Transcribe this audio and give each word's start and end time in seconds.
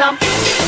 some. 0.00 0.59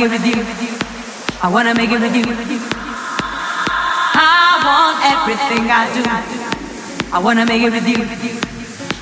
Make 0.00 0.12
it 0.12 0.24
with 0.24 0.62
you. 0.62 0.72
I 1.42 1.48
wanna 1.52 1.74
make 1.74 1.90
it 1.90 2.00
with 2.00 2.16
you. 2.16 2.24
I 4.16 4.56
want 4.64 4.96
everything 5.12 5.68
I 5.68 5.84
do. 5.92 6.02
I 7.12 7.18
wanna 7.18 7.44
make 7.44 7.60
it 7.62 7.70
with 7.70 7.86
you. 7.86 8.00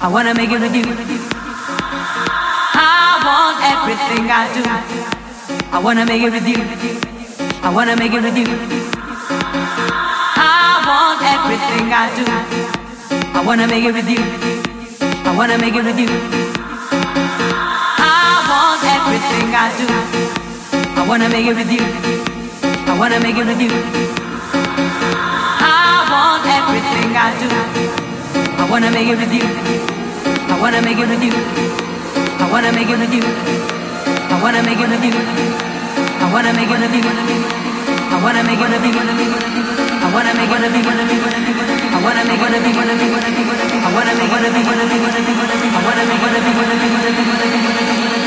I 0.00 0.08
wanna 0.08 0.34
make 0.34 0.50
it 0.50 0.60
with 0.60 0.74
you. 0.74 0.82
I 2.74 3.14
want 3.22 3.62
everything 3.72 4.26
I 4.26 4.50
do. 4.54 4.62
I 5.70 5.78
wanna 5.78 6.04
make 6.04 6.22
it 6.22 6.32
with 6.32 6.48
you. 6.48 6.66
I 7.62 7.70
wanna 7.70 7.94
make 7.94 8.12
it 8.12 8.22
with 8.22 8.36
you. 8.36 8.48
I 10.34 10.82
want 10.88 11.22
everything 11.22 11.92
I 11.94 12.10
do. 12.18 12.24
I 13.38 13.40
wanna 13.46 13.66
make 13.68 13.84
it 13.84 13.94
with 13.94 14.08
you. 14.08 14.22
I 15.24 15.36
wanna 15.36 15.58
make 15.58 15.74
it 15.76 15.84
with 15.84 15.98
you. 15.98 16.10
I 18.02 18.42
want 18.50 18.82
everything 18.82 19.54
I 19.54 19.68
do. 19.78 20.17
I 21.08 21.10
wanna 21.10 21.28
make 21.30 21.46
it 21.46 21.56
with 21.56 21.72
you. 21.72 21.80
I 22.84 22.92
wanna 22.98 23.18
make 23.20 23.34
it 23.34 23.46
with 23.46 23.58
you. 23.64 23.72
I 25.56 26.04
want 26.12 26.44
everything 26.44 27.16
I 27.16 27.32
do. 27.40 27.48
I 28.60 28.68
wanna 28.68 28.90
make 28.92 29.08
it 29.08 29.16
with 29.16 29.32
you. 29.32 29.48
I 30.52 30.60
wanna 30.60 30.82
make 30.84 30.98
it 31.00 31.08
with 31.08 31.24
you. 31.24 31.32
I 31.32 32.52
wanna 32.52 32.72
make 32.76 32.90
it 32.92 32.98
with 33.00 33.14
you. 33.16 33.24
I 33.24 34.36
wanna 34.36 34.60
make 34.60 34.84
it 34.84 34.92
with 34.92 35.08
you. 35.08 35.16
I 35.16 36.28
wanna 36.28 36.52
make 36.52 36.68
it 36.68 36.76
with 36.76 36.92
you. 36.92 37.08
I 37.08 38.20
wanna 38.20 38.44
make 38.44 38.60
it 38.60 38.68
with 38.68 38.84
you. 38.84 39.00
I 39.88 40.12
wanna 40.12 40.34
make 40.36 40.52
it 40.52 40.60
with 40.60 40.76
you. 40.76 41.24
I 41.88 42.04
wanna 42.04 42.20
make 42.28 42.44
it 42.44 42.52
with 42.52 42.68
you. 42.68 42.84
I 43.80 43.96
wanna 43.96 44.12
make 44.12 44.28
it 44.28 44.28
with 44.28 44.28
you. 44.28 44.28
I 44.28 44.28
wanna 44.28 44.28
make 44.28 44.28
it 44.28 44.44
with 44.44 44.56
you. 44.56 44.76
I 45.72 45.80
wanna 45.80 46.04
make 46.04 46.20
it 46.20 46.36
with 46.68 48.12
you. 48.12 48.17